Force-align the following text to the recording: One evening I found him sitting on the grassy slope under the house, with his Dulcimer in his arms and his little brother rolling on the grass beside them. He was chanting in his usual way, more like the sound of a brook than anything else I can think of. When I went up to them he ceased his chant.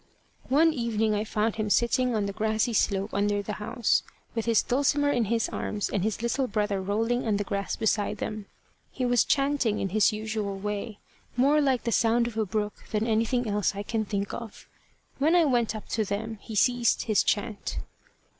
One 0.49 0.73
evening 0.73 1.13
I 1.13 1.23
found 1.23 1.57
him 1.57 1.69
sitting 1.69 2.15
on 2.15 2.25
the 2.25 2.33
grassy 2.33 2.73
slope 2.73 3.13
under 3.13 3.43
the 3.43 3.53
house, 3.61 4.01
with 4.33 4.45
his 4.45 4.63
Dulcimer 4.63 5.11
in 5.11 5.25
his 5.25 5.47
arms 5.49 5.89
and 5.91 6.03
his 6.03 6.23
little 6.23 6.47
brother 6.47 6.81
rolling 6.81 7.27
on 7.27 7.37
the 7.37 7.43
grass 7.43 7.75
beside 7.75 8.17
them. 8.17 8.47
He 8.91 9.05
was 9.05 9.23
chanting 9.23 9.79
in 9.79 9.89
his 9.89 10.11
usual 10.11 10.57
way, 10.57 10.97
more 11.37 11.61
like 11.61 11.83
the 11.83 11.91
sound 11.91 12.25
of 12.25 12.35
a 12.35 12.47
brook 12.47 12.73
than 12.91 13.05
anything 13.05 13.47
else 13.47 13.73
I 13.75 13.83
can 13.83 14.03
think 14.05 14.33
of. 14.33 14.67
When 15.19 15.35
I 15.35 15.45
went 15.45 15.75
up 15.75 15.87
to 15.89 16.03
them 16.03 16.39
he 16.41 16.55
ceased 16.55 17.03
his 17.03 17.21
chant. 17.21 17.77